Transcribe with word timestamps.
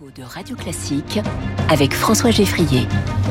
De 0.00 0.22
Radio 0.22 0.54
Classique 0.54 1.18
avec 1.68 1.92
François 1.92 2.30
Geffrier. 2.30 2.86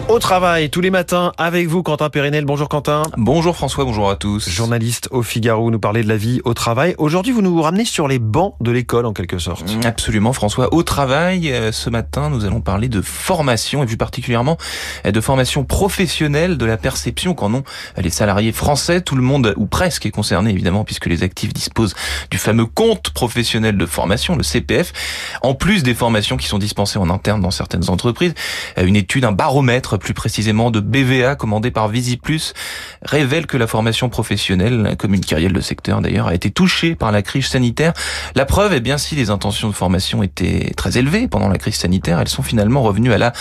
Au 0.10 0.20
travail, 0.20 0.70
tous 0.70 0.82
les 0.82 0.90
matins, 0.90 1.32
avec 1.38 1.68
vous, 1.68 1.82
Quentin 1.82 2.10
Périnel. 2.10 2.44
Bonjour 2.44 2.68
Quentin. 2.68 3.04
Bonjour 3.16 3.56
François, 3.56 3.86
bonjour 3.86 4.10
à 4.10 4.18
tous. 4.18 4.50
Journaliste 4.50 5.08
au 5.12 5.22
Figaro, 5.22 5.72
nous 5.72 5.80
parlez 5.80 6.04
de 6.04 6.10
la 6.10 6.18
vie 6.18 6.42
au 6.44 6.54
travail. 6.54 6.94
Aujourd'hui, 6.98 7.32
vous 7.32 7.42
nous 7.42 7.62
ramenez 7.62 7.86
sur 7.86 8.10
les 8.10 8.20
bancs 8.20 8.56
de 8.60 8.72
l'école, 8.72 9.06
en 9.06 9.14
quelque 9.14 9.38
sorte. 9.38 9.66
Absolument, 9.86 10.34
François. 10.34 10.74
Au 10.74 10.84
travail, 10.84 11.52
euh, 11.52 11.72
ce 11.72 11.90
matin, 11.90 12.30
nous 12.30 12.44
allons 12.44 12.62
parler 12.62 12.90
de 12.90 13.02
formation, 13.02 13.84
et 13.84 13.86
plus 13.86 13.98
particulièrement 13.98 14.58
euh, 15.06 15.12
de 15.12 15.22
formation 15.22 15.64
professionnelle, 15.64 16.58
de 16.58 16.66
la 16.66 16.78
perception 16.78 17.34
qu'en 17.34 17.54
ont 17.54 17.64
les 17.98 18.10
salariés 18.10 18.52
français. 18.52 19.02
Tout 19.02 19.16
le 19.16 19.24
monde, 19.24 19.54
ou 19.56 19.68
presque, 19.68 20.06
est 20.06 20.12
concerné, 20.12 20.52
évidemment, 20.52 20.84
puisque 20.84 21.06
les 21.06 21.24
actifs 21.24 21.54
disposent 21.54 21.96
du 22.30 22.38
fameux 22.38 22.66
compte 22.66 23.12
professionnel 23.12 23.78
de 23.78 23.86
formation, 23.86 24.36
le 24.36 24.44
CPF, 24.44 24.92
en 25.42 25.54
plus 25.54 25.84
des 25.84 25.94
formations 25.94 26.36
qui 26.36 26.48
sont 26.48 26.57
dispensées 26.58 27.00
en 27.00 27.10
interne 27.10 27.42
dans 27.42 27.52
certaines 27.52 27.90
entreprises. 27.90 28.34
Euh, 28.78 28.86
une 28.86 28.96
étude, 28.96 29.26
un 29.26 29.32
baromètre 29.32 29.98
plus 29.98 30.14
précisément 30.14 30.72
de 30.72 30.80
BVA 30.80 31.36
commandé 31.36 31.72
par 31.72 31.88
VisiPlus 31.88 32.54
révèle 33.04 33.48
que 33.48 33.58
la 33.58 33.68
formation 33.68 34.10
professionnelle, 34.10 34.96
comme 34.98 35.14
une 35.14 35.26
carrière 35.26 35.52
de 35.52 35.62
secteur 35.62 36.02
d'ailleurs, 36.02 36.28
a 36.28 36.34
été 36.34 36.52
touchée 36.52 36.96
par 36.96 37.12
la 37.12 37.22
crise 37.22 37.48
sanitaire. 37.48 37.94
La 38.36 38.46
preuve 38.46 38.74
est 38.74 38.80
bien 38.80 38.98
si 38.98 39.16
les 39.16 39.30
intentions 39.30 39.68
de 39.68 39.74
formation 39.74 40.24
étaient 40.24 40.72
très 40.76 40.98
élevées 40.98 41.28
pendant 41.28 41.50
la 41.50 41.58
crise 41.58 41.76
sanitaire, 41.76 42.20
elles 42.20 42.28
sont 42.28 42.44
finalement 42.44 42.82
revenues 42.82 43.14
à 43.14 43.18
la 43.18 43.34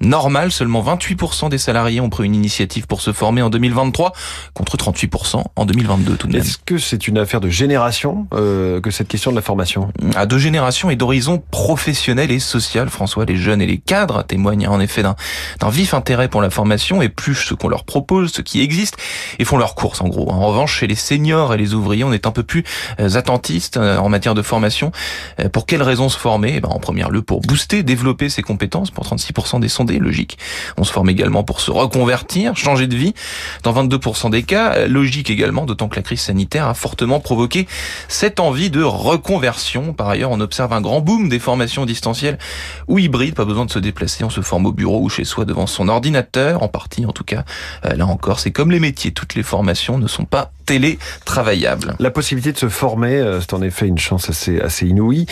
normale. 0.00 0.52
Seulement 0.52 0.82
28% 0.82 1.48
des 1.48 1.58
salariés 1.58 2.00
ont 2.00 2.10
pris 2.10 2.24
une 2.24 2.34
initiative 2.34 2.86
pour 2.86 3.00
se 3.00 3.12
former 3.12 3.42
en 3.42 3.50
2023 3.50 4.12
contre 4.54 4.76
38% 4.76 5.42
en 5.54 5.64
2022 5.64 6.16
tout 6.16 6.26
de 6.26 6.32
même. 6.32 6.42
Est-ce 6.42 6.58
que 6.58 6.78
c'est 6.78 7.08
une 7.08 7.18
affaire 7.18 7.40
de 7.40 7.48
génération 7.48 8.26
euh, 8.34 8.80
que 8.80 8.90
cette 8.90 9.08
question 9.08 9.30
de 9.30 9.36
la 9.36 9.42
formation? 9.42 9.92
À 10.14 10.26
deux 10.26 10.38
générations 10.38 10.90
et 10.90 10.96
d'horizons 10.96 11.42
professionnels 11.50 12.30
et 12.30 12.40
François, 12.88 13.24
les 13.24 13.36
jeunes 13.36 13.62
et 13.62 13.66
les 13.66 13.78
cadres 13.78 14.24
témoignent 14.24 14.68
en 14.68 14.80
effet 14.80 15.02
d'un 15.02 15.70
vif 15.70 15.94
intérêt 15.94 16.28
pour 16.28 16.42
la 16.42 16.50
formation 16.50 17.02
et 17.02 17.08
plus 17.08 17.34
ce 17.34 17.54
qu'on 17.54 17.68
leur 17.68 17.84
propose, 17.84 18.32
ce 18.32 18.42
qui 18.42 18.60
existe, 18.60 18.96
et 19.38 19.44
font 19.44 19.56
leur 19.56 19.74
course 19.74 20.00
en 20.00 20.08
gros. 20.08 20.30
En 20.30 20.46
revanche, 20.46 20.78
chez 20.78 20.86
les 20.86 20.94
seniors 20.94 21.54
et 21.54 21.56
les 21.56 21.74
ouvriers, 21.74 22.04
on 22.04 22.12
est 22.12 22.26
un 22.26 22.30
peu 22.30 22.42
plus 22.42 22.64
euh, 23.00 23.14
attentiste 23.14 23.76
euh, 23.76 23.98
en 23.98 24.08
matière 24.08 24.34
de 24.34 24.42
formation. 24.42 24.92
Euh, 25.40 25.48
pour 25.48 25.66
quelles 25.66 25.82
raisons 25.82 26.08
se 26.08 26.18
former? 26.18 26.54
Eh 26.56 26.60
ben, 26.60 26.68
En 26.70 26.78
première 26.78 27.10
lieu, 27.10 27.22
pour 27.22 27.40
booster, 27.40 27.82
développer 27.82 28.28
ses 28.28 28.42
compétences, 28.42 28.90
pour 28.90 29.04
36% 29.04 29.60
des 29.60 29.68
sondés, 29.68 29.98
logique. 29.98 30.38
On 30.76 30.84
se 30.84 30.92
forme 30.92 31.10
également 31.10 31.44
pour 31.44 31.60
se 31.60 31.70
reconvertir, 31.70 32.56
changer 32.56 32.86
de 32.86 32.96
vie. 32.96 33.14
Dans 33.62 33.72
22% 33.72 34.30
des 34.30 34.42
cas, 34.42 34.86
logique 34.86 35.30
également, 35.30 35.64
d'autant 35.64 35.88
que 35.88 35.96
la 35.96 36.02
crise 36.02 36.20
sanitaire 36.20 36.66
a 36.66 36.74
fortement 36.74 37.20
provoqué 37.20 37.66
cette 38.08 38.40
envie 38.40 38.70
de 38.70 38.82
reconversion. 38.82 39.92
Par 39.92 40.08
ailleurs, 40.08 40.30
on 40.30 40.40
observe 40.40 40.72
un 40.72 40.80
grand 40.80 41.00
boom 41.00 41.28
des 41.28 41.38
formations 41.38 41.86
distancielles 41.86 42.38
ou 42.88 42.98
hybride, 42.98 43.34
pas 43.34 43.44
besoin 43.44 43.64
de 43.64 43.70
se 43.70 43.78
déplacer, 43.78 44.24
on 44.24 44.30
se 44.30 44.40
forme 44.40 44.66
au 44.66 44.72
bureau 44.72 45.00
ou 45.02 45.08
chez 45.08 45.24
soi 45.24 45.44
devant 45.44 45.66
son 45.66 45.88
ordinateur, 45.88 46.62
en 46.62 46.68
partie 46.68 47.06
en 47.06 47.12
tout 47.12 47.24
cas. 47.24 47.44
Euh, 47.84 47.94
là 47.94 48.06
encore, 48.06 48.40
c'est 48.40 48.50
comme 48.50 48.70
les 48.70 48.80
métiers, 48.80 49.12
toutes 49.12 49.34
les 49.34 49.42
formations 49.42 49.98
ne 49.98 50.06
sont 50.06 50.24
pas 50.24 50.52
télétravaillables. 50.66 51.94
La 51.98 52.10
possibilité 52.10 52.52
de 52.52 52.58
se 52.58 52.68
former, 52.68 53.16
euh, 53.16 53.40
c'est 53.40 53.52
en 53.52 53.62
effet 53.62 53.86
une 53.86 53.98
chance 53.98 54.30
assez, 54.30 54.60
assez 54.60 54.86
inouïe. 54.86 55.26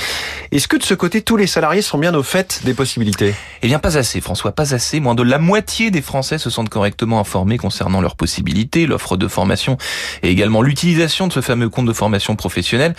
Est-ce 0.50 0.68
que 0.68 0.76
de 0.76 0.82
ce 0.82 0.94
côté, 0.94 1.22
tous 1.22 1.36
les 1.36 1.46
salariés 1.46 1.82
sont 1.82 1.98
bien 1.98 2.14
au 2.14 2.22
fait 2.22 2.60
des 2.64 2.74
possibilités? 2.74 3.34
Eh 3.62 3.66
bien, 3.66 3.78
pas 3.78 3.96
assez, 3.96 4.20
François, 4.20 4.52
pas 4.52 4.74
assez. 4.74 5.00
Moins 5.00 5.14
de 5.14 5.22
la 5.22 5.38
moitié 5.38 5.90
des 5.90 6.02
Français 6.02 6.38
se 6.38 6.50
sentent 6.50 6.68
correctement 6.68 7.18
informés 7.18 7.56
concernant 7.56 8.00
leurs 8.00 8.16
possibilités, 8.16 8.86
l'offre 8.86 9.16
de 9.16 9.26
formation 9.28 9.78
et 10.22 10.30
également 10.30 10.60
l'utilisation 10.60 11.28
de 11.28 11.32
ce 11.32 11.40
fameux 11.40 11.68
compte 11.68 11.86
de 11.86 11.92
formation 11.92 12.36
professionnelle. 12.36 12.94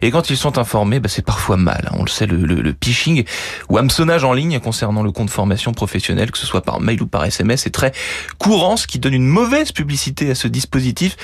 Et 0.00 0.10
quand 0.10 0.30
ils 0.30 0.36
sont 0.36 0.58
informés, 0.58 1.00
bah, 1.00 1.08
c'est 1.10 1.24
parfois 1.24 1.56
mal. 1.56 1.88
Hein. 1.90 1.96
On 1.98 2.04
le 2.04 2.08
sait, 2.10 2.26
le, 2.26 2.36
le, 2.36 2.62
le 2.62 2.74
phishing 2.82 3.24
ou 3.68 3.78
hameçonnage 3.78 4.24
en 4.24 4.32
ligne 4.32 4.60
concernant 4.60 5.02
le 5.02 5.12
compte 5.12 5.30
formation 5.30 5.72
professionnelle, 5.72 6.30
que 6.30 6.38
ce 6.38 6.46
soit 6.46 6.62
par 6.62 6.80
mail 6.80 7.02
ou 7.02 7.06
par 7.06 7.24
SMS, 7.24 7.66
est 7.66 7.70
très 7.70 7.92
courant, 8.38 8.76
ce 8.76 8.86
qui 8.86 8.98
donne 8.98 9.14
une 9.14 9.26
mauvaise 9.26 9.72
publicité 9.72 10.30
à 10.30 10.34
ce 10.34 10.48
dispositif. 10.48 11.16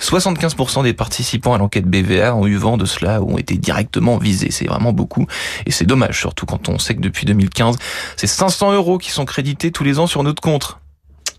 75% 0.00 0.82
des 0.82 0.92
participants 0.92 1.54
à 1.54 1.58
l'enquête 1.58 1.86
BVA 1.86 2.34
ont 2.34 2.46
eu 2.46 2.56
vent 2.56 2.76
de 2.76 2.84
cela 2.84 3.22
ou 3.22 3.34
ont 3.34 3.38
été 3.38 3.56
directement 3.56 4.18
visés. 4.18 4.50
C'est 4.50 4.66
vraiment 4.66 4.92
beaucoup. 4.92 5.26
Et 5.66 5.70
c'est 5.70 5.86
dommage, 5.86 6.18
surtout 6.18 6.46
quand 6.46 6.68
on 6.68 6.78
sait 6.78 6.94
que 6.94 7.00
depuis 7.00 7.26
2015, 7.26 7.76
c'est 8.16 8.26
500 8.26 8.72
euros 8.72 8.98
qui 8.98 9.10
sont 9.10 9.24
crédités 9.24 9.70
tous 9.70 9.84
les 9.84 9.98
ans 9.98 10.06
sur 10.06 10.22
notre 10.22 10.42
compte. 10.42 10.78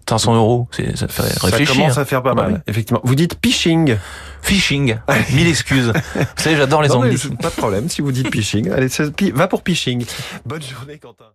500 0.09 0.35
euros, 0.35 0.67
ça 0.95 1.07
fait 1.07 1.21
réfléchir. 1.21 1.67
Ça 1.67 1.73
commence 1.73 1.97
à 1.97 2.05
faire 2.05 2.23
pas 2.23 2.33
mal, 2.33 2.63
effectivement. 2.67 3.01
Vous 3.03 3.15
dites 3.15 3.37
phishing. 3.43 3.97
Phishing. 4.41 4.97
Mille 5.33 5.47
excuses. 5.47 5.91
vous 6.15 6.23
savez, 6.37 6.55
j'adore 6.55 6.81
les 6.81 6.91
anglais. 6.91 7.15
Pas 7.41 7.49
de 7.49 7.55
problème 7.55 7.89
si 7.89 8.01
vous 8.01 8.11
dites 8.11 8.31
phishing. 8.33 8.69
Allez, 8.71 8.87
va 9.33 9.47
pour 9.47 9.63
phishing. 9.65 10.05
Bonne 10.45 10.61
journée, 10.61 10.97
Quentin. 10.97 11.25